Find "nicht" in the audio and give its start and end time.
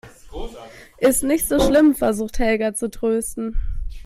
1.21-1.47